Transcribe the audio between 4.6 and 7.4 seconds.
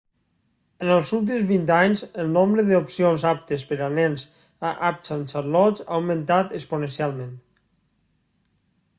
a uptown charlotte ha augmentat exponencialment